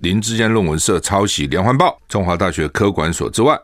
[0.00, 3.54] 林志坚论文社抄袭连环报，中华大学科管所之外，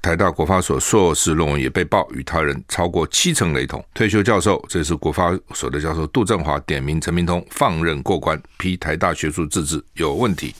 [0.00, 3.84] 台大国发所硕士论文也被曝与他人超过七成雷同。
[3.92, 10.54] 退休教授，这是国发所的教授杜正华点名陈明通放任过关，批台大学术自治有问题。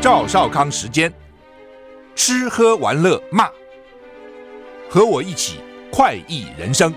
[0.00, 1.12] 赵少康时间，
[2.14, 3.48] 吃喝玩乐骂，
[4.88, 5.58] 和我一起
[5.96, 6.92] 快意人生。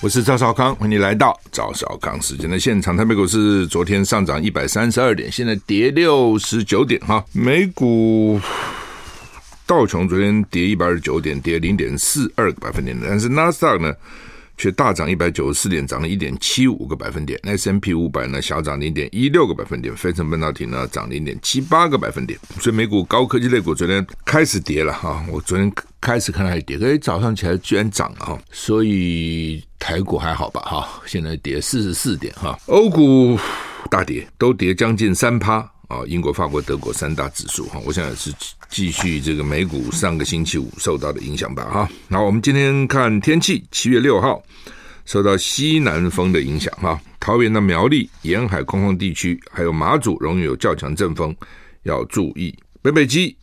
[0.00, 2.96] 我是赵少康，欢迎来到赵少康时间的现场。
[2.96, 7.22] 台北股市昨天上涨一百三十二点，现在跌六十九点哈。
[7.32, 8.40] 美股
[9.66, 13.92] 道琼昨天跌一百二十九点，跌零点四二个百分点，但是纳斯达克呢
[14.56, 17.38] 却大涨一百九十四点，涨了一点七五个百分点。
[17.42, 22.38] S&P 五百呢小涨零点一六个百分点，非成半导体呢涨零点七八个百分点。
[22.60, 25.24] 所以美股高科技类股昨天开始跌了哈。
[25.30, 29.62] 我昨天开始看它还跌，哎，早上起来居然涨了哈，所以。
[29.76, 30.62] 台股还好吧？
[30.62, 32.58] 哈，现在跌四十四点哈。
[32.68, 33.38] 欧股
[33.90, 36.02] 大跌，都跌将近三趴啊。
[36.06, 38.32] 英国、法国、德国三大指数哈，我想也是
[38.68, 41.88] 继续这个美股上个星期五受到的影响吧哈。
[42.08, 44.42] 那我们今天看天气，七月六号
[45.04, 51.34] 受到西南风的影响哈，桃园的苗栗沿海空旷地区还有马祖容易有较强阵风，
[51.82, 52.54] 要注意。
[52.82, 53.36] 北北基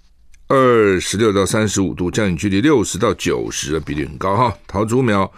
[0.47, 4.57] 二十六到三十五度，降雨距离六十到九十的比例很高哈。
[4.67, 5.31] 桃竹苗。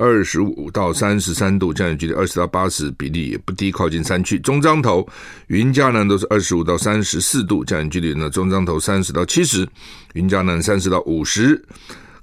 [0.00, 4.38] 二十五到三十三度，降雨距离二十到八十，比例也不低，靠近山区。
[4.40, 5.06] 中彰投、
[5.48, 9.68] 云嘉南都是二十五到三十四度，降雨距离呢，中彰投三十到七十，
[10.14, 11.62] 云嘉南三十到五十。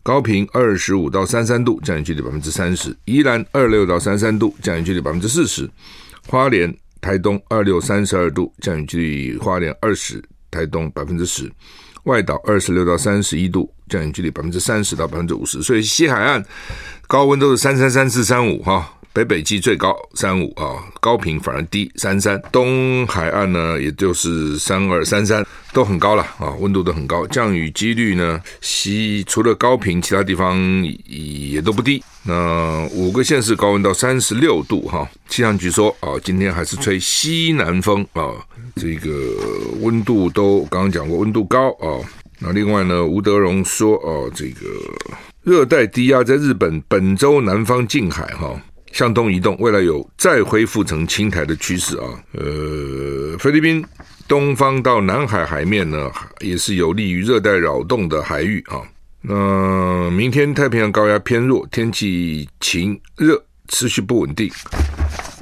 [0.02, 2.98] 高屏二十五到三三度，降雨距离百分之三十。
[3.06, 5.70] 宜兰二六到三三度，降雨距离百分之四十。
[6.26, 11.52] 花莲、台东二六三十二度，降雨距离花莲二十，台东百分之十。
[12.06, 16.42] 外岛二十六到三十一度，降雨距离百分之三十到百分之五十，所以西海岸
[17.08, 18.94] 高温都是三三三四三五哈。
[19.14, 30.56] 北北基最高三五啊，高屏反而低三三，东海岸呢也就是三二三三，都很高了啊，温度都很高，降雨几率呢西除了高屏，其他地方
[31.08, 32.04] 也都不低。
[32.22, 38.30] 那五个县市高温到三十六度哈，气象局说啊，今天还是吹西南风啊，
[38.76, 39.10] 这个
[39.80, 41.98] 温度都刚刚讲过温度高啊。
[42.38, 44.60] 那另外呢，吴德荣说哦，这个
[45.48, 48.62] 热带低压在日本本州南方近海哈。
[48.92, 52.04] 向东移动，未来有再恢复成青苔的趋势啊。
[52.34, 53.82] 呃，菲律宾
[54.28, 58.82] 东方到南海海面呢，也是有利于热带扰动的海域啊。
[59.22, 64.52] 那明天太平洋高压偏弱，天气晴热，持续不稳定。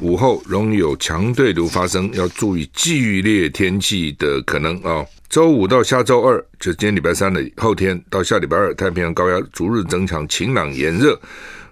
[0.01, 5.03] 午后容易有强对流发生，要注意剧烈天气的可能啊。
[5.29, 11.19] 周五到下周二，就今天礼拜三的后天到下礼拜二，太平洋高压逐日增强，晴朗炎热，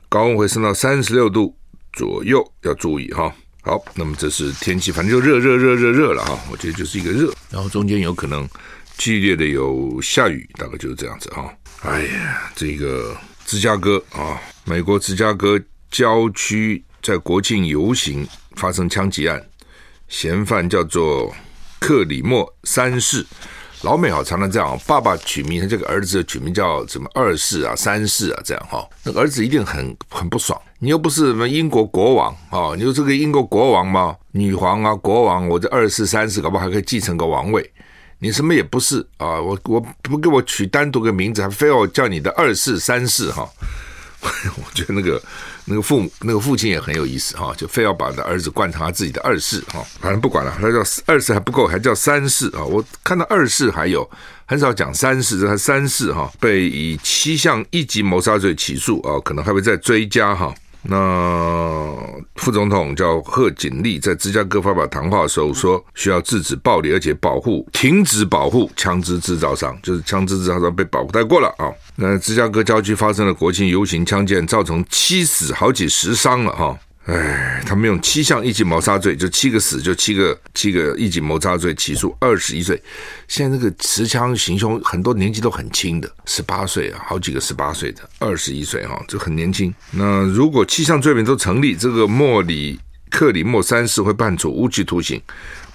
[0.09, 1.55] 高温会升到三十六度。
[1.93, 3.31] 左右要注意哈，
[3.61, 8.49] 好，那么这是天气，反正就热热热热热了哈，我觉得就是一个热，然后中间有可能
[8.97, 11.53] 剧烈的有下雨，大概就是这样子哈。
[11.83, 13.15] 哎呀，这个
[13.45, 19.39] 芝加哥啊，美国芝加哥郊区在国庆游行发生枪击案，
[20.07, 21.31] 嫌犯叫做
[21.83, 23.25] 克里莫三世。
[23.81, 30.57] 老美好常常这样，爸爸取名，这个儿子取名叫什么二世啊、三世啊，这样哈，那儿子一定很很不爽。
[30.79, 34.15] 你又不是什么英国国王啊，你说这个英国国王嘛？
[34.31, 37.69] 女皇啊，国王，我这二世、三世，搞不好还可以继承个王位。
[38.19, 43.45] 你什么也不是啊，我我不给我取单独个名字，还非要叫你的二世、三世哈。
[44.57, 45.21] 我觉得那个
[45.65, 49.85] 那个父母那个父亲也很有意思哈，就非要把他儿子惯成他自己的二世哈。
[49.99, 52.63] 反正不管了，他叫二世还不够，还叫三世啊。
[52.63, 54.09] 我看到二世还有
[54.45, 60.53] 很少讲三世，这三世哈被以七项一级谋杀罪起诉啊，可能还会再追加哈。
[60.83, 61.95] 那
[62.35, 71.71] 副总统叫贺锦丽在芝加哥发表谈话的时候说，需要制止暴力，而且保护、停止保护枪支制造商，就是枪支制造商被保护带过了啊。
[71.95, 76.77] 那芝加哥郊区发生了国庆游行枪击，造成七死好几十伤了哈。
[77.05, 82.81] 哎，他们用七项一级谋杀罪，就七个死，就七个七个一级谋杀罪起诉二十一岁。
[83.27, 89.73] 现在那个持枪行凶很多年纪都很轻的，十八岁啊，好几个十八岁的，二十一岁啊，就很年轻。
[89.91, 92.79] 那如果七项罪名都成立，这个莫里
[93.09, 95.21] 克里莫三世会判处无期徒刑，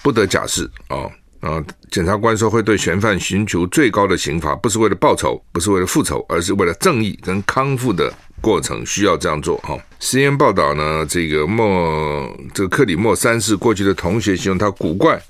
[0.03, 1.05] 不得假释啊
[1.41, 1.63] 啊！
[1.91, 8.11] 检察官说会对嫌犯寻求最高的刑罚，不是为了报仇，不是为了复仇，而是为了正义跟康复的。
[8.41, 9.79] 过程需要这样做哈。
[10.01, 15.21] CNN 报道呢，这个莫这个克里莫三世过去的同学形容他古怪，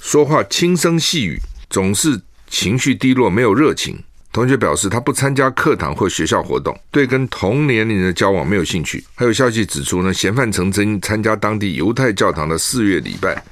[0.00, 3.98] 说话轻声细语，总是情绪低落，没有热情。
[4.32, 9.04] 同学表示，他不参加课堂或学校活动，对跟同年龄的交往没有兴趣。
[9.14, 13.44] 还有消息指出呢，嫌犯曾经参加当地犹太教堂的四月礼拜，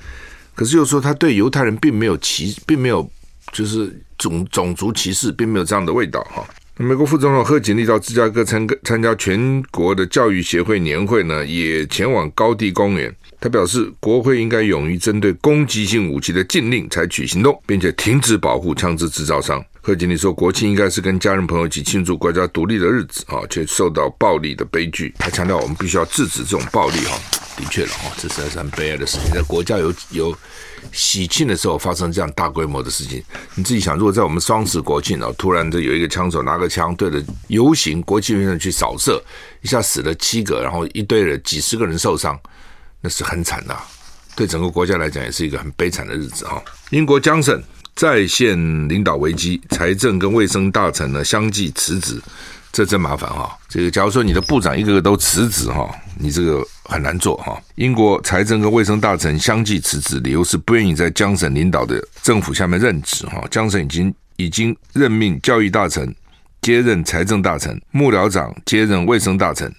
[0.55, 3.07] 可是又说他对犹太人并没有歧，并没有
[3.53, 6.43] 就是种种族歧视，并没有这样的味道哈。
[6.83, 13.15] 美国副总统贺锦丽到芝加哥参参加全国的教育协会年会呢，也前往高地公园。
[13.39, 19.63] 他表示，国会应该勇于针对攻击性武器的禁令采取行动，并且停止保护枪支制造商。
[19.83, 25.13] 贺锦丽说，国庆应该是跟家人朋友一起庆祝国家独立的日子啊，却受到暴力的悲剧。
[25.19, 27.15] 他强调，我们必须要制止这种暴力哈。
[27.59, 30.35] 的确了哈，这实在是很悲哀的事情，在国家有有
[30.93, 33.23] 喜庆的时候发生这样大规模的事情，
[33.55, 39.23] 你自己想，如果在我们双十国庆哦，突然这有一个枪手拿个枪对着游行国庆人去扫射，
[39.63, 42.39] 一下死了七个，然后一堆人几十个人受伤，
[43.01, 43.77] 那是很惨的，
[44.35, 46.63] 对整个国家来讲也是一个很悲惨的日子哈。
[46.91, 47.63] 英国强生。
[47.97, 48.57] 在线
[48.89, 52.19] 领导危机，财政跟卫生大臣呢相继辞职，
[52.73, 53.55] 这真麻烦哈。
[53.69, 57.59] 这个假如说你的部长一个个都辞职哈，你这个很难做哈。
[57.77, 63.43] 英国财政跟卫生大臣相继辞职，理由是不愿意在江省领导的政府下面任职哈。
[63.51, 66.15] 江省已经已经任命教育大臣
[66.61, 69.73] 接任财政大臣，幕僚长接任卫生大臣，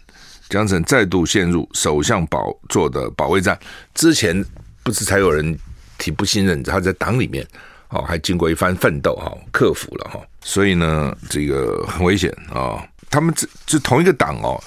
[0.50, 3.60] 江省再度陷入首相宝座的保卫战。
[3.94, 4.44] 之前
[4.82, 5.58] 不是才有人
[5.98, 7.46] 提不信任，他在党里面。
[7.94, 12.82] 哦，还经过一番奋斗哈，克服了哈，所以呢，这个很危险啊。
[13.10, 14.58] 他们这就同一个党哦，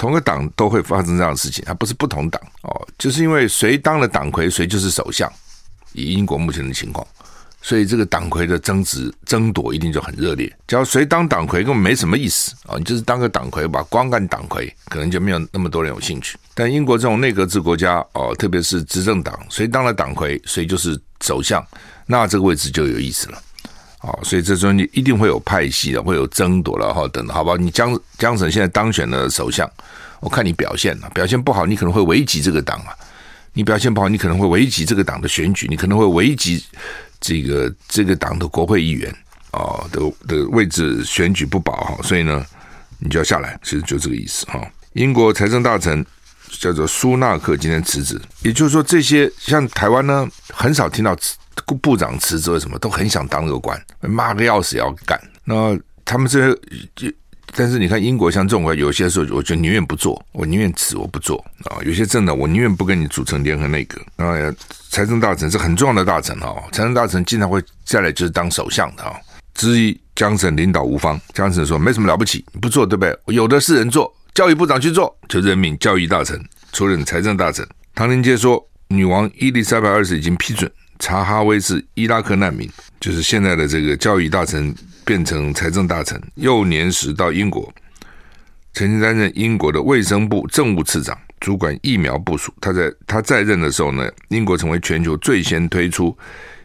[0.00, 5.30] 同个党都会发生这样的事情，它不是不同党哦，就是因为谁当了党魁，谁就是首相。
[5.92, 7.06] 以英国目前的情况，
[7.60, 10.50] 所以这个党魁的争执争夺一定就很热烈。
[10.66, 16.38] 只要谁当党魁，根本没什么意思啊，你就是当个党魁吧，光干党魁，可能就没有那么多人有兴趣。
[16.54, 21.62] 但英国这种内阁制国家哦，特别是执政党，谁当了党魁，谁就是首相。
[22.06, 23.42] 那这个位置就有意思了，
[24.02, 27.54] 好，所以这中间一定会有派系的，会有争夺了哈，等等，好吧？
[27.58, 29.70] 你江江省现在当选了首相，
[30.20, 32.96] 我看你表现了，表现不好，你可能会危及这个党啊；
[33.52, 36.64] 你表现不好，你可能会危及这个党的选举，你可能会危及
[37.20, 39.14] 这个这个党的国会议员
[39.50, 42.42] 啊的的位置选举不保哈，所以呢，
[43.00, 44.66] 你就要下来，其实就这个意思哈。
[44.94, 46.02] 英国财政大臣
[46.58, 51.14] 叫做苏纳克今天辞职，也就是说，这些像台湾呢，很少听到。
[51.80, 55.20] 部长辞职，什么都很想当这个官，骂个要死也要干。
[55.44, 56.50] 那他们这
[56.96, 57.14] 些，
[57.54, 61.78] 但是你看英国像这种，有些时候我就宁愿不做，我宁愿辞，我不做啊。
[61.84, 64.00] 有些政党，我宁愿不跟你组成联合内阁。
[64.16, 64.34] 啊，
[64.90, 69.16] 财政大臣是很重要的大臣哈，财政大臣经常会下来就是当首相的啊。
[69.54, 73.16] 之一，江省领导无方，江省说没什么了不起，不做对不对？
[73.26, 76.40] 有的是人做，教育部长去做，就任命教育大臣
[76.72, 77.66] 出任财政大臣。
[77.94, 80.70] 唐宁街说，女王伊丽莎白二世已经批准。
[81.00, 82.70] 查哈威是伊拉克难民，
[83.00, 84.72] 就是现在的这个教育大臣
[85.04, 86.20] 变成财政大臣。
[86.34, 87.72] 幼年时到英国，
[88.74, 92.54] 曾经担任英国的卫生部政务次长，主管疫苗部署。
[92.60, 96.16] 他在他在任的时候呢，英国成为全球最先推出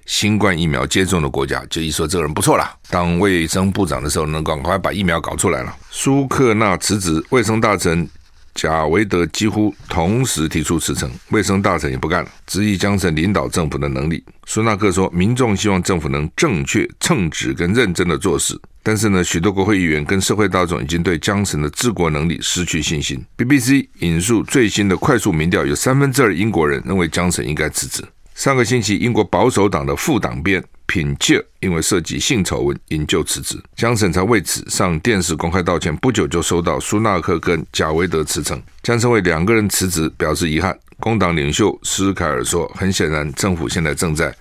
[0.06, 1.64] 新冠疫苗接种的国家。
[1.70, 5.74] 就一说这个人不错啦，当卫生部长的时候，能赶快把疫苗搞出来了。
[5.90, 8.08] 苏克纳辞职，卫生大臣。
[8.56, 14.24] 贾维德几乎同时提出辞呈，卫生大臣也不干了，质疑江省领导政府的能力。
[14.46, 28.01] 苏纳克说：“民众希望政府能正确、称职跟认真的做事，但是呢，许多国会议员跟社会大众已经对江省的治国能力失去信心。” BBC 引述最新的快速民调，有三分之二英国人认为江省应该辞职。
[28.34, 30.63] 上个星期，英国保守党的副党鞭。
[30.86, 33.62] 品切因为涉及性丑闻，引咎辞职。
[33.75, 38.62] 江省才为此上电视公开道歉，不久就收到苏纳克跟贾维德辞呈。
[38.84, 40.77] 江省为两个人辞职表示遗憾。
[40.98, 44.34] 工党领袖斯凯尔说：“很显然，政府现在正在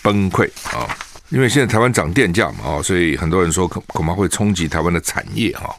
[0.00, 0.88] 崩溃啊，
[1.28, 5.74] 因为现在台湾涨电价嘛啊，所以很多人说恐恐怕会冲击台湾的产业哈。”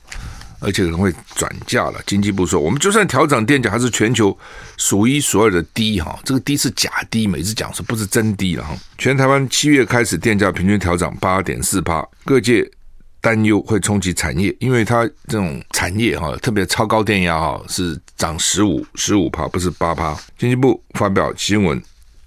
[0.62, 2.00] 而且可能会转嫁了。
[2.06, 4.38] 经济部说，我们就算调涨电价，还是全球
[4.78, 6.18] 数一数二的低哈。
[6.24, 8.74] 这个低是假低，每次讲说不是真低了哈。
[8.98, 12.66] 全台湾七月开始电价平均调涨八点四趴，各界
[13.20, 20.18] 担忧会冲击产业，因为它这种产业哈，特别超高电压哈，是涨十五十五趴，不是八趴。
[20.38, 21.82] 经济部发表新闻。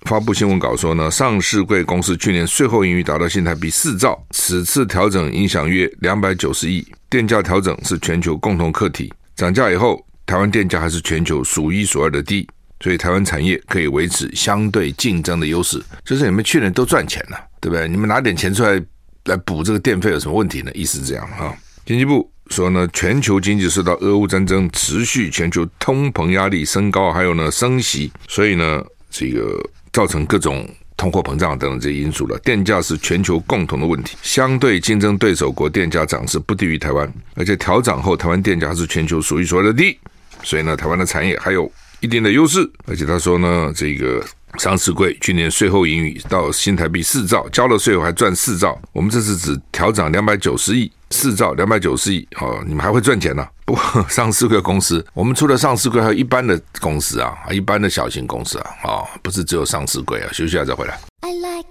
[0.05, 6.87] 发布新闻稿说呢，上市柜公司去年税后盈余达到新台币四兆，此次调整影响约两百九十亿。
[7.15, 12.45] 电价调整是全球共同课题，涨价以后，台湾电价还是全球数一数二的低，
[12.81, 15.81] 所以台湾产业可以维持相对竞争的优势。
[16.05, 17.87] 就是你们去年都赚钱了，对不对？
[17.87, 18.83] 你们拿点钱出来
[19.27, 20.73] 来补这个电费有什么问题呢？
[20.75, 21.57] 意思是这样哈。
[21.87, 29.65] 经济部说呢，全球经济受到俄乌战争持续，全球通膨压力升高，还有呢升息，所以呢这个。
[29.95, 32.39] 造成各种通货膨胀等等这些因素了。
[32.41, 39.99] 电价是全球共同的问题，相对竞争对手国电价涨势不低于台湾，而且调涨后台湾电价是全球数一数二的低，
[40.43, 41.71] 所以呢，台湾的产业还有
[42.01, 42.71] 一定的优势。
[42.87, 44.25] 而且他说呢，这个。
[44.61, 48.81] 上市柜去年税后盈余到新台币四兆，交了税后还赚四兆。
[48.93, 53.49] 我们这次只调涨两百九十亿，四兆两百九十亿，哦，你们还会赚钱呢、啊？
[53.65, 60.29] 不过上市贵公司，我们除了上市贵，还有一般的公司啊，一般的小型公司啊，啊、哦，不是只有上市贵啊。
[60.33, 60.99] 休息一下再回来。
[61.21, 61.69] I like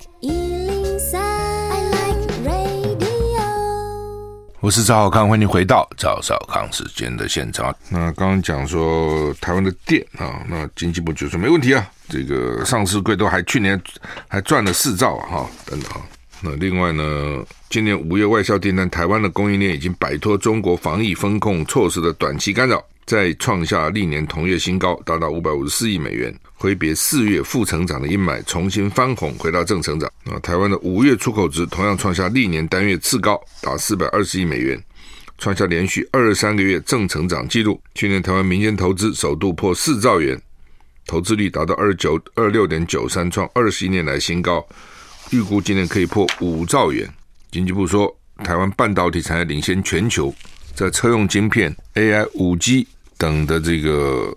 [4.61, 7.75] 我是赵小康，欢迎回到赵少康时间的现场。
[7.89, 13.79] 那刚刚讲说台湾的电啊，那经济部就说没问题啊，这个上市贵都还去年
[14.29, 16.01] 还赚了四兆啊，哈，等等啊。
[16.43, 22.83] 那另外呢，今年五月外销订单，台湾的供应链已经摆脱中国防疫风控措施的短期干扰。
[23.05, 30.09] 再创下历年同月新高，达到五百五十四亿美元，挥别四月负成长的阴霾，重新翻红，回到正成长。
[30.25, 34.81] 啊，台湾的五月出口值同样创下历年单月次高，达四百二十亿美元，
[35.37, 37.79] 创下连续二十三个月正成长纪录。
[37.93, 40.41] 去年台湾民间投资首度破四兆元，
[41.05, 44.65] 投资率达到二九二六点九三，创二十一年来新高，
[45.33, 47.09] 预估今年可以破五兆元。
[47.51, 50.33] 经济部说，台湾半导体产业领先全球。
[50.75, 52.87] 在车用晶片、AI、五 G
[53.17, 54.31] 等的这个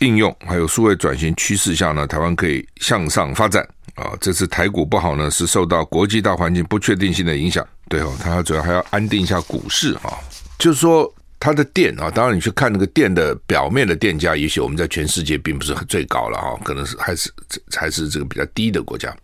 [0.00, 4.12] 应用，还有数位转型趋势下呢，台湾可以向上发展啊。
[4.20, 7.66] 这次台股不好呢，是受到国际大环境不确定性的影响。
[7.88, 10.12] 对哦，它主要还要安定一下股市啊。
[10.58, 17.30] 就是说，它的电啊，当然你去看那个电的表面的电价，也许我们在全世界并不是最高了啊，可能是还是
[17.74, 19.14] 还是这个比较低的国家。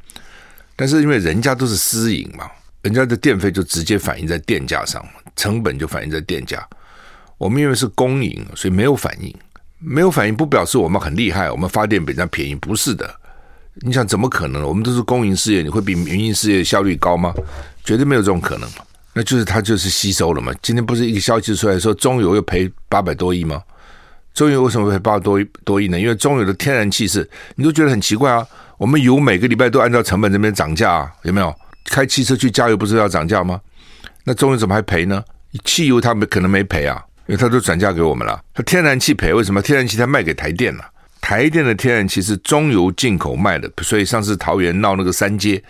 [0.81, 2.49] 但是因为人家都是私营嘛。
[2.81, 5.07] 人家的电费就直接反映在电价上，
[5.37, 6.67] 成本就反映在电价。
[7.37, 9.31] 我们因为是公营，所以没有反应，
[9.79, 13.15] 没有反应不表示我们很厉害，我们发电比人家便宜，不是的。
[13.83, 14.63] 你想怎么可能？
[14.63, 17.35] 我们都是公营事业，你会比民营事业效率高吗？
[17.85, 18.67] 绝对没有这种可能。
[19.13, 20.51] 那就是它就是吸收了嘛。
[20.63, 23.63] 今天不是一个消息出来说中油又赔八百多亿吗？
[24.33, 26.01] 中油为什么赔八百多多亿呢？
[26.01, 28.47] 因为中油的天然气是，你都觉得很奇怪啊。
[28.81, 31.55] 我们油每个礼拜都按照成本这边涨价啊，有没有？
[31.91, 33.61] 开汽车去加油不是要涨价吗？
[34.25, 35.23] 那中油怎么还赔呢？
[35.67, 38.41] 汽油他们可能没赔啊，因为他都转嫁给我们了。
[38.55, 39.61] 他天然气赔，为什么？
[39.61, 40.85] 天然气他卖给台电了，
[41.21, 45.63] 台电的天然气是中油进口卖的，所以上次桃园闹那个三阶，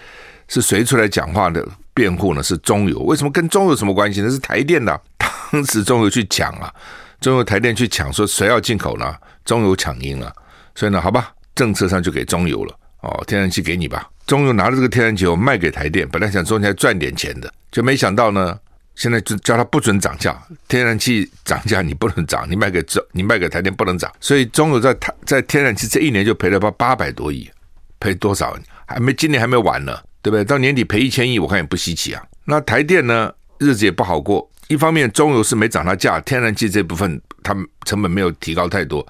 [0.46, 2.40] 是谁出来讲话的辩护呢？
[2.40, 3.00] 是中油。
[3.00, 4.20] 为什么跟中油什么关系？
[4.20, 6.72] 呢是台电的，当时中油去抢啊，
[7.20, 9.12] 中油台电去抢，说谁要进口呢？
[9.44, 10.32] 中油抢赢了，
[10.76, 12.76] 所以呢，好吧，政策上就给中油了。
[13.00, 14.08] 哦，天然气给你吧。
[14.26, 18.56] 中油拿着这个天然气，我卖给台电，本来想中间赚点钱的，就没想到呢，
[18.94, 27.50] 现在就叫他不准涨价，天然气涨价你不能涨，你卖给中，你卖给台电不能涨，所以中油在台在天然气这一年就赔了八八百多亿，
[27.98, 28.56] 赔多少？
[28.86, 30.44] 还没今年还没完呢，对不对？
[30.44, 32.22] 到年底赔一千亿，我看也不稀奇啊。
[32.44, 39.06] 那台电呢，日子也不好过，一方面中油是没涨它价，天然气这部分它成本没有提高太多，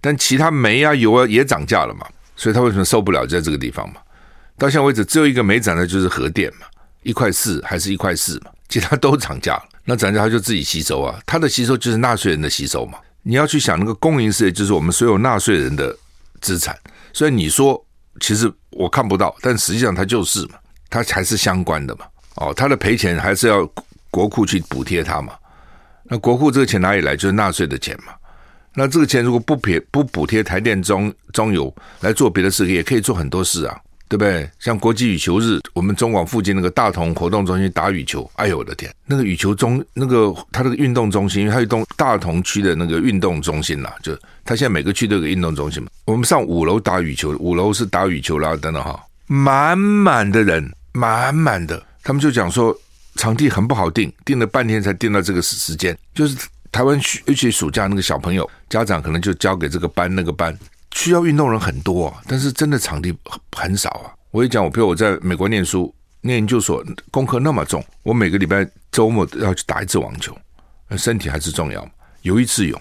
[0.00, 2.06] 但其他煤啊油啊也涨价了嘛，
[2.36, 4.00] 所以他为什么受不了在这个地方嘛？
[4.56, 6.66] 到现在为止，只有一个没涨的，就是核电嘛，
[7.02, 9.64] 一块四还是一块四嘛，其他都涨价了。
[9.84, 12.98] 那涨价他就自己吸收啊，他的吸收就是纳税人的吸收嘛。
[13.22, 15.96] 你要去想那个公营事业，就是我们所有纳税人的
[16.40, 16.78] 资产。
[17.12, 17.84] 所以你说，
[18.20, 20.54] 其实我看不到，但实际上它就是嘛，
[20.88, 22.04] 它还是相关的嘛。
[22.36, 23.66] 哦，它的赔钱还是要
[24.10, 25.34] 国库去补贴它嘛。
[26.04, 27.16] 那国库这个钱哪里来？
[27.16, 28.12] 就是纳税的钱嘛。
[28.74, 33.78] 那这个钱如果不撇不补贴台电中中油来做别的事，也可以做很多事啊。
[34.06, 34.48] 对不对？
[34.60, 44.14] 像国际羽球日，我们中广附近那个大同活动中心打羽球，哎呦我的天，那个羽球中那个它那个运动中心，因为它有栋大同区的那个运动中心啦，就
[44.44, 45.88] 它现在每个区都有个运动中心嘛。
[46.04, 52.76] 我们上五楼打羽球，五楼是打羽球啦，等等哈，满满的人，满满的，他们就讲说
[53.16, 56.36] 场地很不好定，定了半天才定到这个时时间，就是
[56.74, 60.58] 台湾尤其暑假那个小朋友家长可能就交给这个班那个班。
[60.92, 63.16] 需要运动人很多啊，但是真的场地
[63.52, 64.10] 很少啊。
[64.32, 70.36] 我也讲，我比如我在美国念书，念研究所，功课那么重，我每个礼拜周末都要去打一次网球，
[70.96, 71.88] 身体还是重要。
[72.22, 72.80] 游一次泳，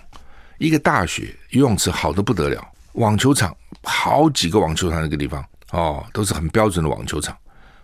[0.58, 7.38] 一个大学游泳池好的不得了，网球场好几个网球场那个地方哦，都是很标准的网球场。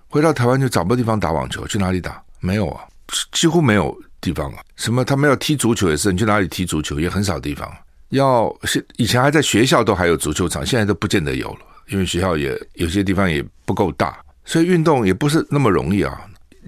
[0.08, 2.20] 回到台湾就找不到地方打网球，去哪里打？
[2.40, 2.84] 没有啊，
[3.32, 4.60] 几乎没有地方啊。
[4.76, 7.72] 什么他们要踢足球也是，你去哪里踢足球也很少地方。
[8.10, 11.60] 要是以前还在学校都还有足球场，现在都不见得有了，
[11.90, 16.20] 因为学校也有些地方也不够大，所以运动也不是那么容易啊。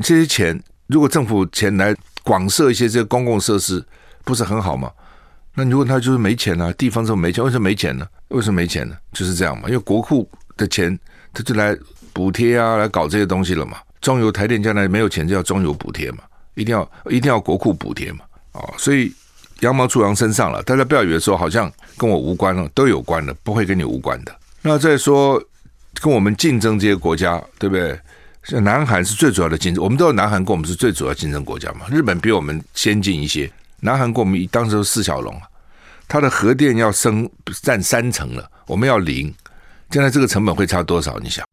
[0.03, 3.84] 这些钱如果政府钱来广设一些这些公共设施，
[4.24, 4.91] 不是很好吗？
[5.55, 8.08] 那你如果他就是没钱啊，地方这么没钱，为什么没钱呢？
[8.29, 8.96] 为什么没钱呢？
[9.12, 10.98] 就是这样嘛，因为国库的钱
[11.34, 11.77] 他就来
[12.13, 13.77] 补贴啊，来搞这些东西了嘛。
[14.00, 16.20] 中油台电将来没有钱就要中油补贴嘛，
[16.55, 18.20] 一定要一定要国库补贴嘛。
[18.53, 19.13] 哦，所以
[19.62, 24.36] 羊毛出羊身上了，大家不要以为说好像跟我无关了，都有关的，不会跟你无关的。
[24.62, 25.41] 那再说
[26.01, 28.00] 跟我们竞争这些国家，对不对？
[28.43, 31.86] 像南韩是最主要的竞争，我们都有南韩跟我们是最主要竞争国家嘛。
[31.89, 35.43] 日本比我们先进一些，南韩跟我们当时是四小龙啊，
[36.08, 37.29] 它的核电要升
[37.62, 39.31] 占三成了，我们要零，
[39.91, 41.20] 将来这个成本会差多少？
[41.20, 41.46] 你想？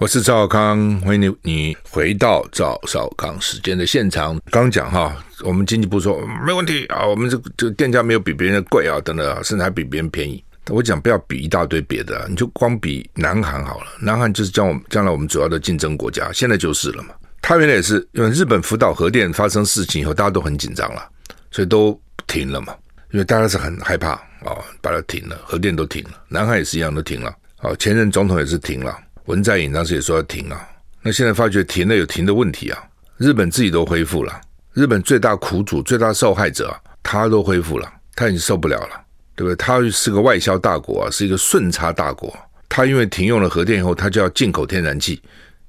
[0.00, 4.40] 我是赵少康，欢迎你你回到赵少康时间的现场。
[4.50, 5.14] 刚讲哈，
[5.44, 10.42] 我们经济部说没问题啊，我们这这个电价没有比别人贵啊，等等，甚至还比别人便宜。
[10.70, 13.88] 我讲不要比一大堆别的，你就光比南韩好了。
[14.00, 17.10] 南韩就是将我们将来我们主要的竞争国家，现在就是了嘛。
[17.42, 21.06] 他原来也是因为日本福岛核电发生事情以后，大家都很紧张了，
[21.50, 22.74] 所以都停了嘛。
[23.10, 26.12] 因为大家是很害怕啊、把它停了，核电都停了。
[26.26, 27.36] 南韩也是一样都停了。
[27.58, 28.96] 啊，前任总统也是停了，
[29.30, 30.60] 文在寅当时也说要停了。
[31.02, 32.82] 那现在发觉停了有停的问题啊。
[33.16, 34.40] 日本自己都恢复了，
[34.74, 39.04] 日本最大苦主、最大受害者，他都恢复了，他已经受不了了。
[39.36, 39.56] 对不对？
[39.56, 42.30] 他是个外销大国啊，是一个顺差大国。
[42.68, 45.22] 他因为停用了核电以后，他就要进口天然气，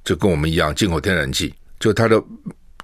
[0.04, 1.54] 就跟我们一样进口天然气。
[1.80, 2.22] 就他的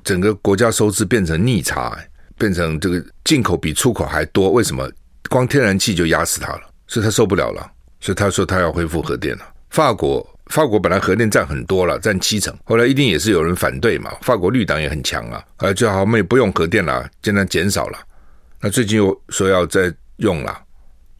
[0.03, 1.97] 整个国家收支变成逆差，
[2.37, 4.49] 变成这个进口比出口还多。
[4.51, 4.89] 为什么？
[5.29, 7.69] 光天然气就压死他了，所以他受不了了。
[7.99, 9.43] 所以他说他要恢复核电了。
[9.71, 14.11] 法国，法国本来核电占很多了，占七成，后来一定也是有人反对嘛。
[14.21, 17.99] 法国绿党也很强啊，后来就好，我们不用核电了，现在减少了。
[18.61, 20.57] 那最近又说要再用了。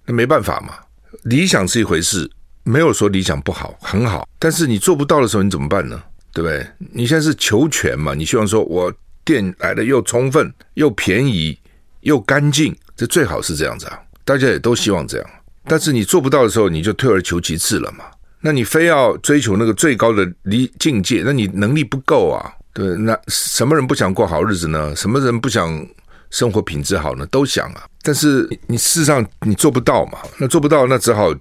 [0.06, 0.76] 那没办法嘛，
[1.24, 2.30] 理想是一回事，
[2.64, 4.28] 没有说理想不好，很好。
[4.40, 6.02] 但是你做不到的时候，你怎么办呢？
[6.34, 6.66] 对不对？
[6.94, 8.94] 你现在是求全嘛，你希望说我
[9.26, 11.58] 电来的又充分、又便宜、
[12.02, 14.00] 又干净，这最好是这样子啊。
[14.24, 15.30] 大家也都希望这样。
[15.66, 18.06] 但是你做不到的时候，你就退而求其次了嘛。
[18.42, 22.52] 那你非要追求那个最高的离境界，那你能力不够啊。
[22.74, 24.96] 对，那什么人不想过好日子呢？
[24.96, 25.88] 什么人不想？
[26.30, 31.34] 生活品质好呢，都想啊，但是你事实上你做不到嘛，那做不到，那只好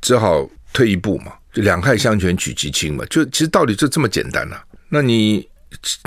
[0.00, 4.62] 只好退一步嘛，就两害相权取其轻嘛，就其实道理就这么简单呐、啊。
[4.88, 5.44] 那你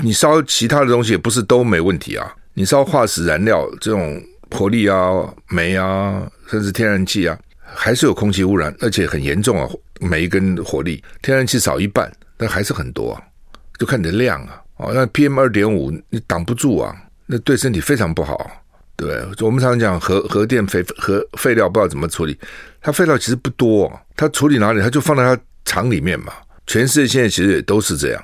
[0.02, 4.18] 你烧其他的东西也不是都没问题啊，你烧化石燃料这种
[4.50, 5.12] 火力啊、
[5.50, 9.68] 煤啊，甚至天然气啊，还是有空气污染，而且很严重啊。
[10.02, 13.22] 煤跟火力，天然气少一半，但还是很多啊，
[13.78, 14.60] 就看你的量啊。
[14.76, 16.94] 哦，那 PM 二点五你挡不住啊。
[17.26, 18.50] 那对身体非常不好，
[18.96, 22.36] 对，我们常常讲核核电废核废料不知道怎么处理，
[22.80, 24.82] 它废料其实不多，它处理哪里？
[24.82, 26.32] 它就放在它厂里面嘛。
[26.66, 28.22] 全世界现在其实也都是这样，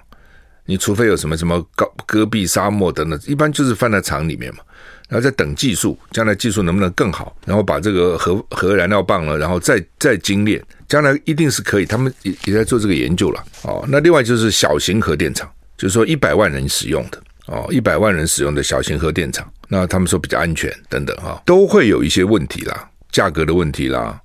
[0.67, 4.61] 你除非有什么什么高戈壁沙漠等等，一般就是放在厂里面嘛。
[5.09, 11.87] 然后再等技术，将来技术能不能更好，然后把这个核核燃料棒了，然后再再精炼，将来一定是可以。
[11.87, 13.45] 他们也也在做这个研究了。
[13.63, 17.23] 哦，那另外就是小型核电厂，就是说一百万人使用的。
[17.47, 24.21] 哦，一百万人使用的小型核电厂，那他们说比较安全等等哈，都会有一些问题啦，价格的问题啦，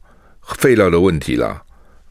[0.58, 1.62] 废料的问题啦，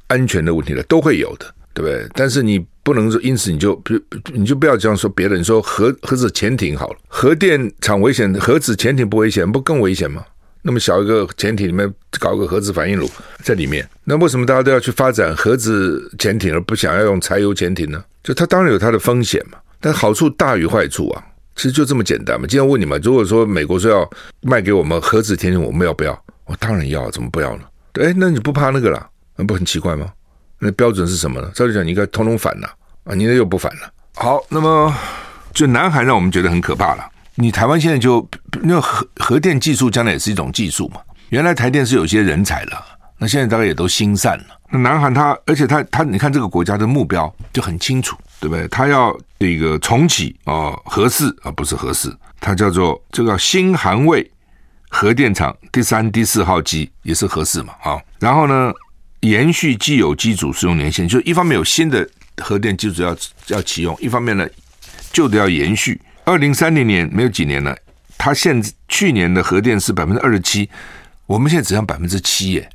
[0.07, 2.09] 安全的问题啦，都会有的，对不对？
[2.15, 3.93] 但是你不能说因此你就不
[4.33, 10.25] 你就不要这样说别人说核核子潜艇好了，核电厂危险，核子潜艇不危险，不更危险吗？
[10.63, 13.11] 那么小一个潜艇里面搞个核子反应炉
[13.43, 18.03] 在里面，那为什么大家都要去发展核子潜艇而不想要用柴油潜艇呢？
[18.23, 19.59] 就它当然有它的风险嘛。
[19.81, 21.25] 但好处大于坏处啊，
[21.57, 22.47] 其实就这么简单嘛。
[22.47, 24.09] 今天问你们，如果说美国说要
[24.43, 26.25] 卖给我们核子潜艇，我们要不要？
[26.45, 27.65] 我当然要，怎么不要呢？
[27.93, 29.09] 对，那你不怕那个啦？
[29.35, 30.13] 那不很奇怪吗？
[30.61, 31.51] 那标准是什么呢？
[31.53, 32.69] 照理讲，你应该通通反了
[33.03, 33.93] 啊，你那又不反了。
[34.15, 34.95] 好，那么
[35.53, 37.05] 就南韩让我们觉得很可怕了。
[37.35, 38.29] 你台湾现在就
[38.63, 41.01] 那核核电技术将来也是一种技术嘛。
[41.31, 42.85] 原来台电是有些人才了，
[43.19, 44.45] 那现在大概也都心散了。
[44.71, 48.17] 那南韩它，而且它它，你看这个国家的目标就很清楚。
[48.41, 48.67] 对不对？
[48.67, 54.29] 他要这个重启啊，核四啊，不是核四，它叫做这个新韩卫
[54.89, 58.03] 核电厂第三、第四号机也是核四嘛啊。
[58.19, 58.73] 然后呢，
[59.21, 62.05] 延续既有机组使用年限，就一方面有新的
[62.39, 63.17] 核电机组要
[63.47, 64.45] 要启用，一方面呢
[65.13, 66.01] 旧的要延续。
[66.25, 67.77] 二零三零年没有几年了，
[68.17, 70.71] 它现去年的核电是百分之二十七，
[71.27, 72.69] 我们现在只剩百分之七耶。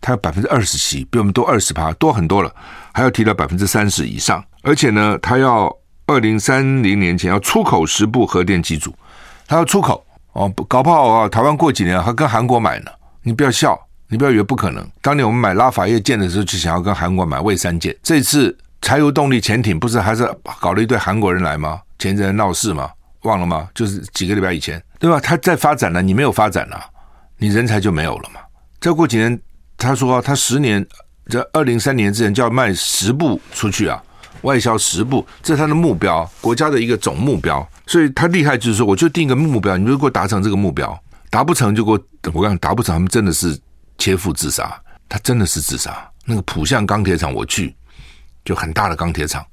[0.00, 2.52] 它有百分之二十七，比我们多二十趴，多很多了，
[2.92, 4.44] 还要提到百分之三十以上。
[4.62, 5.72] 而且呢，它要
[6.06, 8.94] 二零三零年前要出口十部核电机组，
[9.46, 12.90] 它要出口哦，搞不好啊，台湾过几年还跟韩国买呢。
[13.22, 14.84] 你不要笑，你不要以为不可能。
[15.00, 17.96] 当年我们买拉法叶舰的时候，就想要跟韩国买蔚山舰。
[18.02, 20.28] 这次柴油动力潜艇不是还是
[20.60, 21.80] 搞了一堆韩国人来吗？
[22.02, 22.90] 前阵闹事嘛？
[23.22, 23.68] 忘了吗？
[23.74, 25.20] 就是几个礼拜以前，对吧？
[25.20, 26.84] 他在发展了，你没有发展了，
[27.38, 28.40] 你人才就没有了嘛。
[28.80, 29.40] 再过几年。
[29.78, 30.86] 他说他十年
[31.28, 34.00] 在二零三年之前就要卖十部出去啊，
[34.42, 37.68] 外销十部，这是他的目标，国家的一个总目标。
[37.84, 40.96] 所以他厉害就是说，我就定一个目标，你如果达成这个目标，
[41.30, 42.00] 达不成就给我，
[42.32, 43.58] 我讲达不成，他们真的是
[43.98, 46.08] 切腹自杀，他真的是自杀。
[46.24, 47.74] 那个浦项钢铁厂我去，
[48.44, 49.44] 就很大的钢铁厂。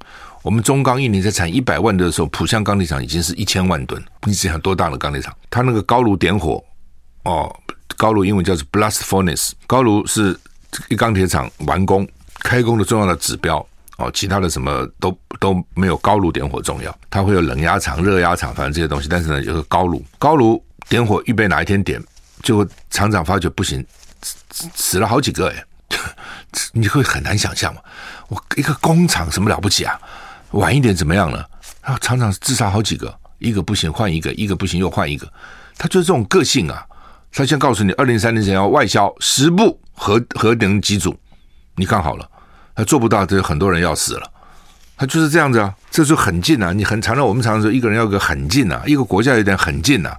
[0.42, 4.02] 我们中钢一年在产一百万吨的时候，浦项钢铁厂已经是一千万吨。
[4.24, 5.36] 你想想多大的钢铁厂？
[5.50, 6.64] 它那个高炉点火，
[7.24, 7.54] 哦，
[7.98, 10.40] 高炉英文叫做 blast furnace，高炉是
[10.88, 12.08] 一钢铁厂完工
[12.40, 13.66] 开工的重要的指标。
[13.98, 16.98] 哦，其他的什么都都没有高炉点火重要。
[17.10, 19.10] 它会有冷压厂、热压厂，反正这些东西。
[19.10, 22.02] 但是呢，有个高炉，高炉点火预备哪一天点，
[22.42, 23.86] 就厂长发觉不行，
[24.74, 25.66] 死了好几个哎，
[26.72, 27.82] 你会很难想象嘛。
[28.30, 30.00] 我一个工厂什么了不起啊？
[30.52, 31.44] 晚一点怎么样呢？
[31.82, 35.32] 啊，厂长自杀好几个，一个不行换一个，一个不行又换一个，
[35.78, 36.86] 他就是这种个性啊。
[37.32, 41.16] 他先告诉你，二零三零年要外销十部核核能机组，
[41.76, 42.28] 你看好了，
[42.76, 44.32] 他做不到，这很多人要死了。
[44.98, 46.74] 他就是这样子啊，这就很近啊。
[46.74, 50.18] 你很常常我们常说，一个人要个很近啊，一个国家有点很近啊，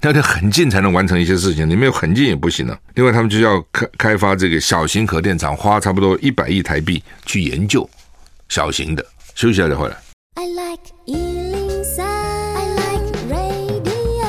[0.00, 2.76] 要得很近才能完成一些事情，你没有很近也不行啊。
[2.94, 7.88] 另外，他们就要开开发这个小型核电厂，花差不多一百亿台币去研究
[8.48, 9.06] 小型的。
[9.36, 9.94] 休息一下再回来。
[10.36, 14.26] I like 103, I like radio。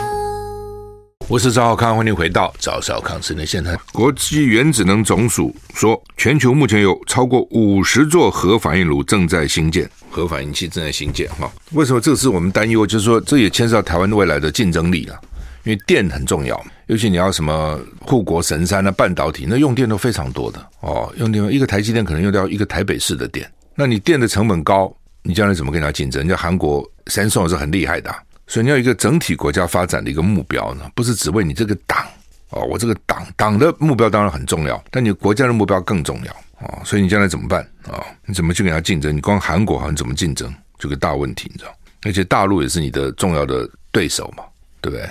[1.29, 3.73] 我是赵浩康，欢迎回到赵少康室内现场。
[3.93, 11.29] 国际原子能总署说，全球目前有超过五十座核反应炉正在兴建，核反应器正在兴建。
[11.29, 12.85] 哈，为什么这个是我们担忧？
[12.85, 15.17] 就是说，这也牵涉到台湾未来的竞争力了。
[15.63, 21.13] 因为电很重要，尤其你要什么护国神山啊、半导体，那用电都非常多的哦。
[21.15, 23.49] 用电一个台积电可能用掉一个台北市的电。
[23.79, 26.19] 那你电的成本高，你将来怎么跟人家竞争？
[26.21, 28.11] 人家韩国三星是很厉害的，
[28.47, 32.03] 所以你要一个整体国家发展的一个目标呢，不是只为你这个党
[32.49, 36.33] 哦，我这个党党的目标当然很重要，但你国家的目标更重要
[36.67, 38.03] 啊，所以你将来怎么办啊？
[38.25, 39.15] 你怎么去跟他竞争？
[39.15, 41.71] 你光韩国好像怎么竞争，这个大问题，你知道？
[42.03, 44.43] 而且大陆也是你的重要的对手嘛，
[44.81, 45.07] 对不对？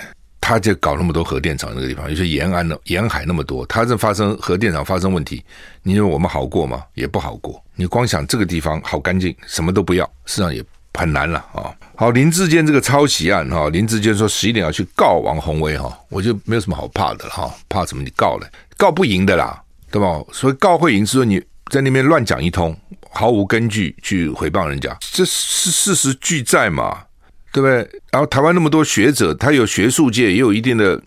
[0.47, 5.43] 他就搞那么多核电厂那个地方，有些沿岸的沿海那么多，他这发生核电厂发生问题，
[5.83, 6.81] 你认为我们好过吗？
[6.93, 7.61] 也不好过。
[7.75, 11.69] 你光想这个地方好干净，什么都不要，事实上也很难了啊。
[11.97, 18.01] 好，林志坚这个抄袭案哈，林志坚说十一点要去告王鸿薇哈，我就没有什么好怕的了哈，怕什么？
[18.01, 20.23] 你告了，告不赢的啦，对吧？
[20.31, 22.73] 所以告会赢是说你在那边乱讲一通，
[23.11, 27.03] 毫无根据去诽谤人家，这是事实俱在嘛。
[27.51, 27.77] 对不对？
[28.11, 31.01] 然后台湾那么多学者，他有学术界也有一定的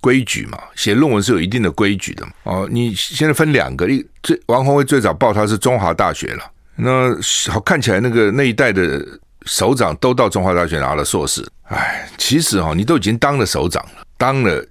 [0.00, 2.32] 规矩嘛，写论文是有一定的规矩的嘛。
[2.42, 7.16] 哦，你现在分两个，一最王宏威最早报他是中华大学了，那
[7.50, 9.02] 好看起来那个那一代的
[9.46, 11.46] 首长都到中华大学拿了硕士。
[11.68, 14.62] 哎，其实哈、哦，你都已经当了首长了，当了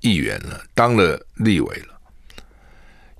[0.00, 1.94] 议员了，当了立委了，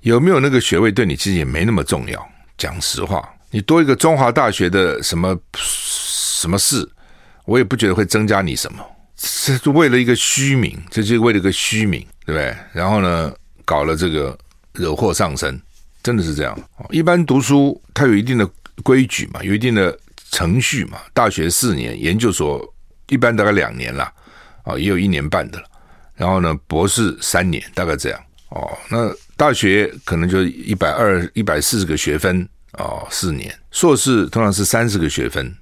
[0.01, 2.29] 有没有那个学位对你其实也没那么重要。
[2.57, 6.87] 讲实话，你多一个中华大学的什么什么事？
[7.45, 12.55] 我也不觉得会增加你什么，这是为了一个虚名，这就是为了一个虚名，对不对？
[12.73, 13.33] 然后呢，
[13.65, 14.37] 搞了这个
[14.73, 15.61] 惹祸上身，
[16.01, 16.57] 真的是这样。
[16.89, 18.49] 一般读书它有一定的
[18.81, 19.97] 规矩嘛，有一定的
[20.31, 20.99] 程序嘛。
[21.13, 22.61] 大学四年，研究所
[23.07, 24.11] 一般大概两年啦，
[24.63, 25.65] 啊，也有一年半的了。
[26.15, 28.19] 然后呢，博士三年，大概这样。
[28.49, 33.53] 哦，那大学可能就一百二、一百四十个学分，哦，四年。
[33.71, 35.53] 硕士通常是三十个学分，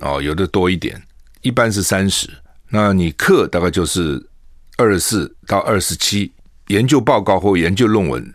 [0.00, 1.02] 哦，有的多一点。
[1.42, 2.28] 一般是三十，
[2.70, 4.24] 那你课大概就是
[4.76, 6.32] 二十四到二十七，
[6.68, 8.34] 研究报告或研究论文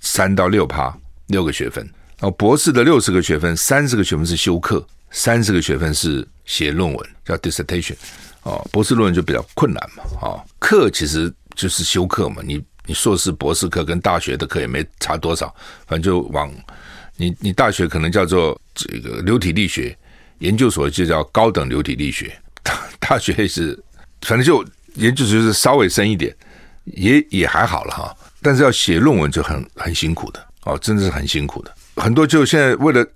[0.00, 0.96] 三到六趴，
[1.28, 1.84] 六个学分。
[2.20, 7.96] 然后博士的六十个学分，三十个学分是修课，三十个学分是写论文，叫 dissertation。
[8.44, 10.04] 哦，博士论文就比较困难嘛。
[10.22, 15.54] 哦，课其实就是修课嘛，你你硕士、博士课跟大学的课也没差多少，
[15.86, 16.52] 反正就往
[17.16, 19.96] 你你大学可能叫做这个流体力学，
[20.44, 22.32] 研究所就叫高等流体力学。
[22.62, 23.78] 大大学是，
[24.22, 26.34] 反正就研究所是稍微深一点，
[26.84, 28.16] 也也还好了哈。
[28.40, 31.74] 但是要写论文就很很辛苦的哦，真的是很辛苦的。
[31.96, 33.06] 很多就现在为了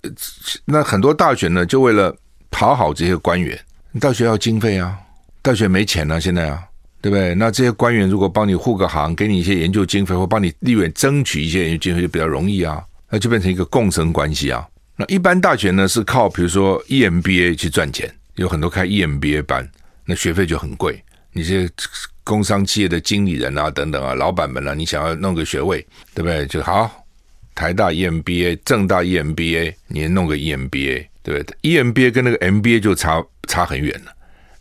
[0.65, 2.15] 那很多大学呢，就为了
[2.49, 3.59] 讨好这些官员，
[3.99, 4.97] 大学要经费啊，
[5.41, 6.63] 大学没钱啊，现在啊，
[7.01, 7.35] 对不对？
[7.35, 14.65] 那这些官员如果帮你护个航，给你一些研究经费，或帮你立委争取一些研究经费，就比较容易啊，那就变成一个共生关系啊。
[14.99, 19.65] 那一般大学呢是靠比如说 EMBA 去赚钱，有很多开 EMBA 班。
[20.03, 21.69] 那学费就很贵，你这
[22.23, 26.45] 工商企业的经理人啊，等等啊，老板们啊，你想要弄个学位，对不对？
[26.47, 27.05] 就好，
[27.53, 34.11] 台大 EMBA、正大 EMBA，你弄个 EMBA，对不对？EMBA 跟那个 MBA 就差差很远了。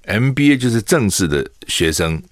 [0.04, 2.22] MBA 就是正式的学生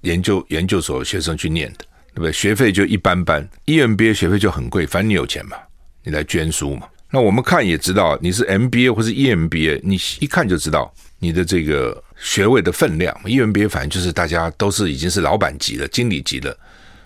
[0.00, 2.32] 研究研究所学生去念的，对不对？
[2.32, 5.58] 学费就一般般，EMBA 学费就很贵，反正你有钱嘛，
[6.02, 6.88] 你来捐书嘛。
[7.14, 13.14] 那我们看也知道，你是 MBA 或是 EMBA，你一看就知道你的这个学位的分量。
[13.24, 16.50] EMBA 反正就是大家都是已经是老板级了、经理级了，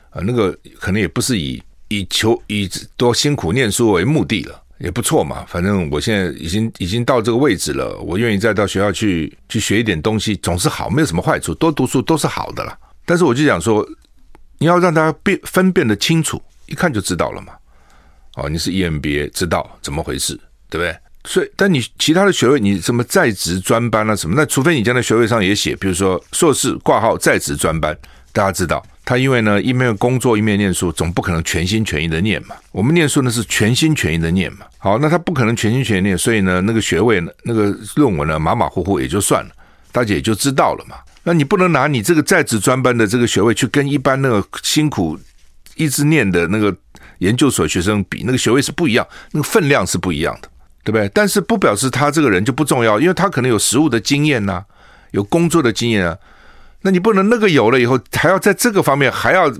[0.09, 2.67] 啊，那个可能也不是以以求以
[2.97, 4.63] 多辛苦念书为目的了。
[4.79, 12.79] 也不错嘛，反正我现在已经已经到这个位置了，我愿意再到学校去去学一点东西，总是好，没有什么坏处，多读书都是好的啦。
[13.05, 13.87] 但是我就想说，
[14.57, 17.53] 你要让大家辨分辨得清楚，一看就知道了嘛。
[18.39, 20.39] 哦，你是 EMBA，知道怎么回事，
[20.71, 20.97] 对不对？
[21.25, 27.97] 所以，但你其他的学位，你什么在职专班啊什么，那除非你将来学位上也写，比如说硕士挂号在职专班，
[28.33, 28.85] 大家知道。
[29.05, 32.55] 他因为呢，一面工作一面念书，总不可能全心全意的念嘛。
[32.73, 34.67] 我们念书呢是全心全意的念嘛。
[34.79, 39.51] 好，那他不可能全心全意念，所以呢，那个学位呢，那个论文呢，马马虎虎也就算了，
[39.91, 40.97] 大家也就知道了嘛。
[41.25, 45.19] 那你不能拿你这个在职专班的这个学位去跟一般那个辛苦
[45.77, 46.75] 一直念的那个
[47.19, 50.49] 研究所学生比，那个学位是不一样，那个分量是不一样的，
[50.85, 51.09] 对不对？
[51.15, 54.65] 但是不表示他这个人就不重要，因为他可能有实务的经验呐、
[55.11, 56.17] 有工作的经验啊。
[56.83, 59.53] 那你不能那个有了以后，还要在这个方面还要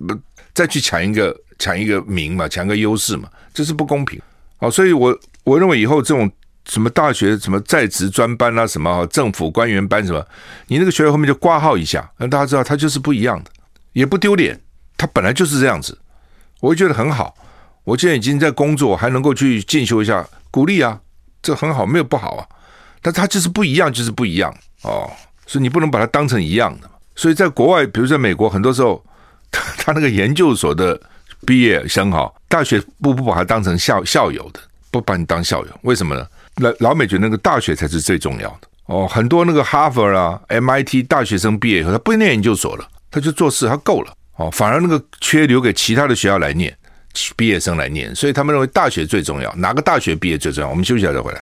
[0.55, 4.21] 再去抢一个抢一个名嘛，抢个优势嘛，这是不公平。
[4.61, 6.31] 哦，所以我我认为以后这种
[6.67, 10.25] 什么大学什么在职专班啊，什么政府官员班什么，
[10.69, 13.51] 你那个学位后面就挂号一下，让大家知道他就是不一样的，
[13.93, 14.61] 也不丢脸，
[14.97, 15.99] 他本来就是这样子，
[16.61, 17.37] 我会觉得很好。
[17.89, 21.01] 我现在已经在工作，还能够去进修一下，鼓励啊，
[21.41, 22.47] 这很好，没有不好啊。
[23.01, 25.11] 但他就是不一样，就是不一样哦，
[25.47, 26.91] 所以你不能把它当成一样的。
[27.17, 29.03] 所以在国外，比如在美国，很多时候
[29.51, 31.01] 他他那个研究所的
[31.47, 36.27] 毕业生哈，大学不不把他当成校校友的，不把你当校友，为什么呢？
[36.57, 39.09] 老老美觉得那个大学才是最重要的哦。
[39.09, 44.51] 很多那个哈佛啊、MIT 大学生毕业以后，他不念研究所了，他就做事，他够了哦。
[44.51, 46.77] 反而那个缺留给其他的学校来念，
[47.37, 50.69] 毕业生来念，所以他们认为大学最重要，哪个大学毕业最重要？
[50.69, 51.41] 我们休息一下再回来。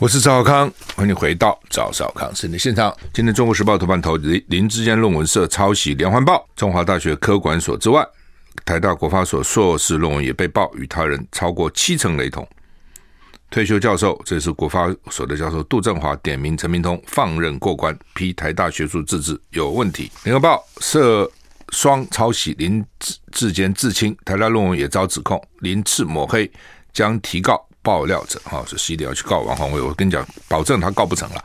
[0.00, 2.94] 我是赵少康，欢迎回到赵少康新闻现场。
[3.12, 8.04] 今天《中国时报》头版头林林志坚论文社抄袭连环报，中华大学科管所之外，
[8.64, 12.46] 台大国发所硕士论文也被曝与他人超过七成雷同。
[13.54, 20.10] 退休教授，这是国发所的教授杜正华点名陈明通放任过关，批台大学术自治有问题。
[20.24, 21.30] 联合报涉
[21.68, 26.50] 双抄袭，林志志坚自清，台大论文也遭指控，林次抹黑，
[26.92, 27.64] 将提告。
[27.80, 29.80] 爆料者 哈，是一定要去告王鸿薇。
[29.80, 31.44] 我跟你讲，保证他告不成了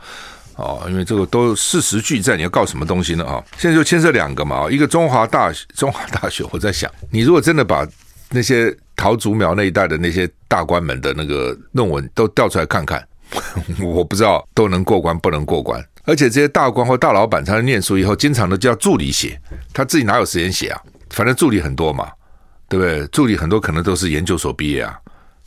[0.56, 3.44] 哦，因为这个都事实俱在，你要告什么东西呢啊？
[3.56, 7.86] 现在就牵涉两个嘛，一个中华大学，中华大学，我在想，你如果真的把
[8.30, 13.06] 那些陶竹苗那一带的那些大官们的那个论文都调出来看看，
[13.82, 15.84] 我不知道都能过关不能过关。
[16.04, 19.40] 而且这些大官或大老板，他在念书以后，经常都叫助理写，
[19.72, 20.80] 他自己哪有时间写啊？
[21.10, 22.10] 反正助理很多嘛，
[22.68, 23.06] 对不对？
[23.08, 24.98] 助理很多可能都是研究所毕业啊。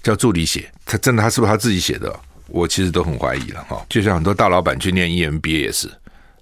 [0.03, 2.13] 叫助理写，他真的他是不是他自己写的？
[2.47, 3.85] 我其实都很怀疑了哈。
[3.89, 5.89] 就像很多大老板去念 EMBA 也是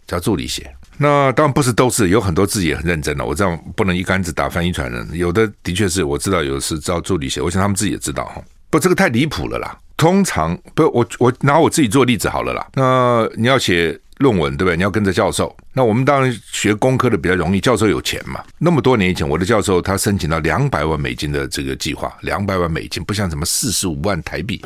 [0.08, 3.26] 叫助理写，那当然不是都是，有很多自己也很认真的。
[3.26, 8.42] 我这样不能一竿子打翻一船人，有的的确是我知道，有的是招助理写，我想他们自己也知道哈。
[8.70, 9.76] 不，这个太离谱了啦。
[9.98, 12.68] 通常不，我我拿我自己做例子好了啦。
[12.76, 14.00] 那你要写。
[14.22, 14.78] 论文对不对？
[14.78, 15.52] 你要跟着教授。
[15.74, 18.40] 那我们当然学工科的比较容易，教授有钱嘛。
[18.60, 24.64] 那么多年以前，我的教授他申请到两百万美金的这个计划，两百万美金不像什么四十五万台币，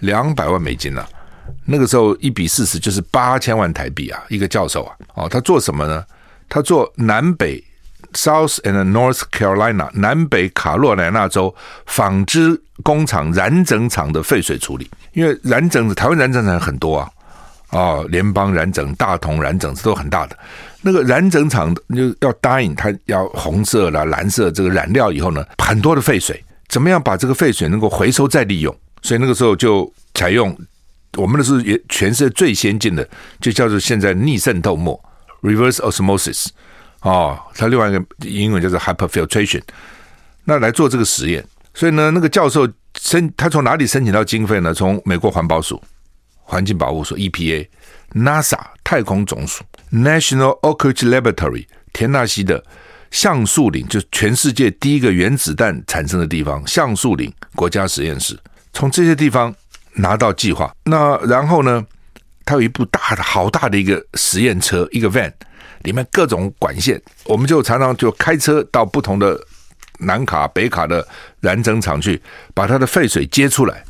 [0.00, 1.06] 两百万美金呢、
[1.64, 4.94] 那个时候一比四十就是八千万台币啊，一个教授啊。
[5.14, 6.04] 哦，他做什么呢？
[6.48, 7.62] 他做南北
[8.12, 11.54] South and North Carolina 南北卡洛来纳州
[11.86, 17.10] 纺织工厂染整厂的废水处理，因为染整台湾染整厂很多啊。
[17.70, 20.38] 哦，联邦染整、大同染整都很大的。
[20.82, 28.74] 那个染整厂就要答应他要红色啦、蓝色这个染料以后呢，很多的废水，怎么样把这个废水能够回收再利用？
[29.02, 30.56] 所以那个时候就采用
[31.16, 33.08] 我们的是也全世界最先进的，
[33.40, 34.98] 就叫做现在逆渗透膜
[35.42, 36.48] （reverse osmosis）。
[37.00, 39.62] 哦，它另外一个英文叫做 hyperfiltration。
[40.44, 42.68] 那来做这个实验，所以呢，那个教授
[43.00, 44.72] 申他从哪里申请到经费呢？
[44.72, 45.82] 从美国环保署。
[46.48, 47.66] 环境保护所 （EPA）、
[48.12, 52.64] NASA 太空总署、National Oak Ridge Laboratory 田纳西的
[53.10, 58.38] 橡树岭，就是全世界第一个原子弹产生的地方——橡树岭国家实验室，
[58.72, 59.52] 从这些地方
[59.96, 60.74] 拿到计划。
[60.84, 61.84] 那然后呢，
[62.44, 65.32] 他有一部大的、好大的一个实验车，一个 van，
[65.82, 69.38] 里面各种管线，我们就常常就开车到不同的
[69.98, 71.06] 南卡、北卡的
[71.40, 72.20] 燃整厂去，
[72.54, 73.82] 把它的废水接出来，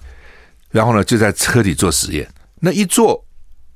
[0.71, 2.29] 然后呢，就在车里做实验。
[2.61, 3.25] 那一做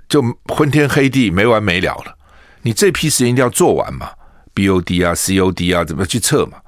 [0.09, 2.17] 就昏天黑地没完没了了，
[2.63, 4.11] 你这批实验一定要做完嘛
[4.55, 6.59] ，BOD 啊、COD 啊，怎么去测嘛？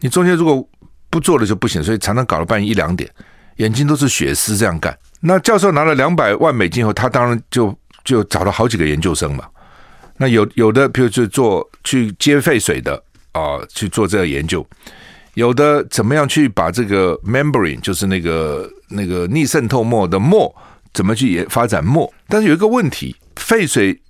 [0.00, 0.68] 你中间如果
[1.08, 3.08] 不做了就不行，所以常常搞到半夜一两点，
[3.56, 4.96] 眼睛都是血丝这样干。
[5.20, 9.44] 那教授拿了两百万美金后，他当然就就找了好几个研究生嘛。
[10.16, 14.60] 那有有的，比如就做去接废水的啊、去做这个研究；
[15.34, 20.54] 有的怎么样去把这个 membrane，就是那个那个逆渗透膜的膜，
[20.92, 22.12] 怎么去研发展膜？
[22.28, 24.00] 但是有一个问题，废水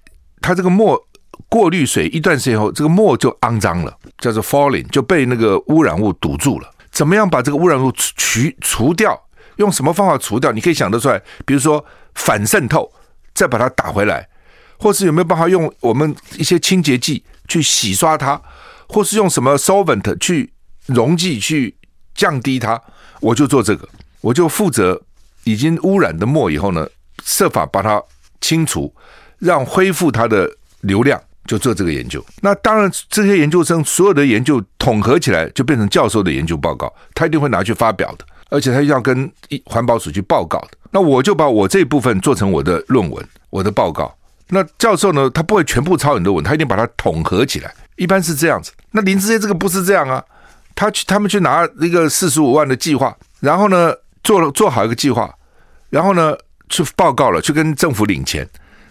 [0.41, 1.01] 它这个膜
[1.49, 6.69] 过滤水一段时间后，这个膜就肮脏了，叫做 falling，就被那个污染物堵住了。
[6.91, 9.19] 怎么样把这个污染物除除掉？
[9.57, 10.53] 用什么方法除掉？
[10.53, 11.85] 你可以想得出来，比如说
[12.15, 12.91] 反渗透，
[13.35, 14.29] 再把它打回来，
[14.79, 18.41] 或是有没有办法用我们一些清洁剂去洗刷它，
[18.89, 20.53] 或是用什么 solvent 去
[20.87, 21.77] 溶剂去
[22.15, 22.81] 降低它？
[23.21, 23.89] 我就做这个，
[24.21, 25.01] 我就负责
[25.45, 26.87] 已经污染的墨以后呢，
[27.25, 28.03] 设法把它
[28.41, 28.93] 清除，
[29.39, 32.25] 让恢复它的流量，就做这个研究。
[32.41, 38.27] 那当然，这些研究生所有的研究统合起来，就变成教授的研究报告，他一定会拿去发表的。
[38.53, 39.33] 而且他要跟
[39.65, 44.15] 环保署去报告的，那我就把我这一部分做成我的论文、我的报告。
[44.49, 48.71] 那教授呢，他不会全部抄你的文，他一定把它统合起来，一般是这样子。
[48.91, 50.23] 那林志坚这个不是这样啊，
[50.75, 55.35] 他去他们去拿一个四十五万的计划，然后呢做了做好一个计划，
[55.89, 56.37] 然后呢
[56.69, 58.47] 去报告了，去跟政府领钱，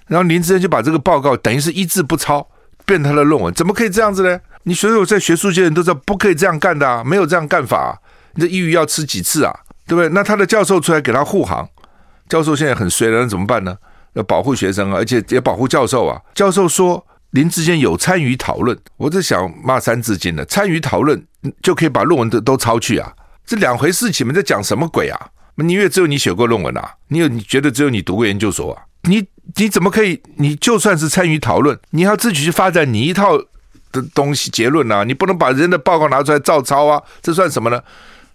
[0.07, 2.47] 然后林志坚就把这个报告等于是一字不抄，
[2.83, 4.39] 变成他的论文，怎么可以这样子呢？
[4.63, 8.01] 你所有在学术界人都知道不可以这样干的啊，没有这样干法。
[8.35, 9.53] 你这抑郁要吃几次啊？
[9.87, 10.09] 对不对？
[10.09, 11.67] 那他的教授出来给他护航，
[12.29, 13.77] 教授现在很衰了，那怎么办呢？
[14.13, 16.21] 要保护学生啊，而且也保护教授啊。
[16.33, 20.45] 教授说林志坚有参与讨论，我在想骂三字经了。
[20.45, 21.21] 参与讨论
[21.61, 23.13] 就可以把论文都都抄去啊？
[23.45, 25.29] 这两回事情，你们在讲什么鬼啊？
[25.55, 26.93] 你以为只有你写过论文啊？
[27.09, 28.83] 你有你觉得只有你读过研究所啊？
[29.03, 30.21] 你你怎么可以？
[30.37, 33.37] 你就算是参与讨论，你要自己去发展你一套
[33.91, 35.03] 的东西结论啊？
[35.03, 37.01] 你不能把人的报告拿出来照抄啊？
[37.21, 37.81] 这算什么呢？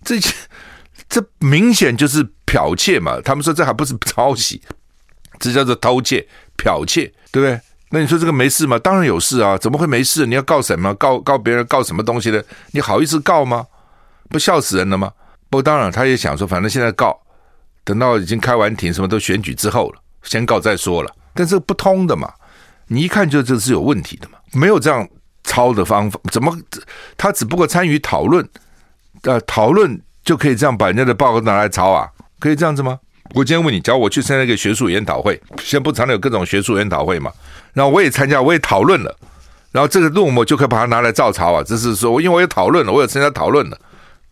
[0.06, 0.18] 这
[1.10, 3.20] 这明显就是剽窃嘛！
[3.20, 4.62] 他们说这还不是抄袭，
[5.38, 7.60] 这叫做偷窃、剽窃，对不对？
[7.90, 8.78] 那你说这个没事吗？
[8.78, 9.56] 当然有事啊！
[9.58, 10.26] 怎么会没事？
[10.26, 10.94] 你要告什么？
[10.94, 12.44] 告告别人告什么东西的？
[12.72, 13.66] 你好意思告吗？
[14.28, 15.12] 不笑死人了吗？
[15.48, 17.16] 不当然，他也想说，反正现在告，
[17.84, 21.14] 等到已经开完庭，什么都选举之后了，先告再说了。
[21.32, 22.32] 但是不通的嘛，
[22.88, 25.08] 你一看就这是有问题的嘛，没有这样
[25.44, 26.58] 抄的方法，怎么
[27.16, 28.46] 他只不过参与讨论？
[29.22, 32.08] 呃，讨论就可以这样把人家的报告拿来抄啊？
[32.38, 32.98] 可以这样子吗？
[33.34, 37.32] 我今天问你，假如我去参加一个学术研讨会，现在不常有各种学术研讨会嘛？
[37.72, 39.16] 然后我也参加，我也讨论了，
[39.72, 41.62] 然后这个论文就可以把它拿来照抄啊？
[41.62, 43.76] 只是说，因为我也讨论了，我有参加讨论了，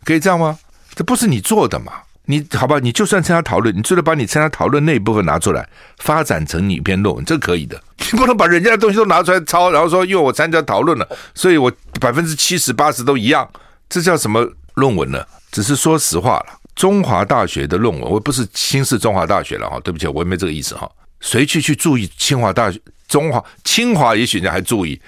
[0.04, 0.56] 可以这样吗？
[0.94, 1.92] 这不是你做的嘛？
[2.26, 2.78] 你好吧？
[2.78, 5.68] 你就算参加讨论，你最多把你参加讨论那一部分拿出来，
[5.98, 7.78] 发展成你一篇论文，这可以的。
[8.12, 11.70] 你不能把人家的东西都拿出来抄，然后说，因为我参加讨论了，所以我
[12.00, 13.48] 百分之七十八十都一样，
[13.88, 14.48] 这叫什么？
[14.74, 15.24] 论文呢？
[15.50, 16.46] 只是说实话了。
[16.74, 20.90] 中华大学的论文，我不是轻视中华大学了哈，对不起，我也没这个意思哈。
[21.20, 24.16] 谁去去注意清华大学、中华、清华？
[24.16, 25.00] 也许人家还注意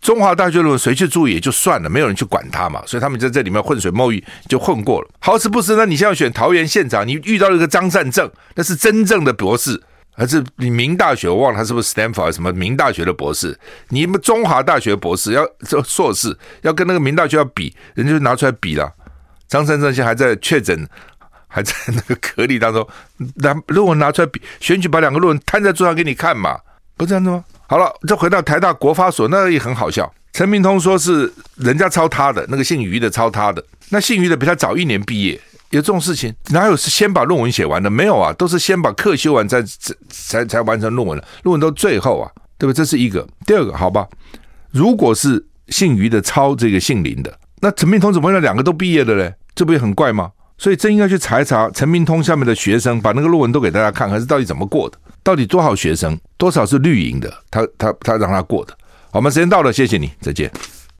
[0.00, 2.82] 中华大学论文，谁去注意也就算了，没有人去管他嘛。
[2.86, 5.08] 所以他们在这里面浑水摸鱼就混过了。
[5.18, 9.78] 好死不死，那你现在选桃园县长，你遇到了一个张善政，那是真正的博士，
[10.16, 11.28] 还是你明大学？
[11.28, 13.60] 我忘了他是不是 Stanford 什么明大学的博士？
[13.90, 18.90] 你们中华大学博士要做硕士，要跟那个明大学要比，人家就拿出来比了。
[19.50, 20.88] 张三这些还在确诊，
[21.46, 22.86] 还在那个隔离当中，
[23.34, 26.56] 拿论文拿出来比，选举把两个论文摊在桌上给你看嘛，
[26.96, 27.44] 不是这样子吗？
[27.66, 30.10] 好了，再回到台大国发所，那也很好笑。
[30.32, 36.32] 陈明通说是人家抄他的，那个姓于的抄他的，那姓于的比他早一年毕业，有这种事情？
[36.50, 37.90] 哪有是先把论文写完的？
[37.90, 42.76] 没有啊，都是先把课修完再才才才完成论文的，论文都最后啊，对不对？
[42.76, 43.26] 这是一个。
[43.44, 44.06] 第二个，好吧，
[44.70, 49.34] 如果是姓于的抄这个姓林的，那陈明通怎么会让两个都毕业的嘞？
[49.60, 50.30] 这不也很怪吗？
[50.56, 54.96] 所以真应该去查一查陈明通下面的学生，把那个论文都给大家看，看是到底怎么过的？
[55.22, 57.30] 到底多少学生，多少是绿营的？
[57.50, 58.72] 他他他让他过的。
[59.10, 60.50] 好，我们时间到了，谢谢你，再见。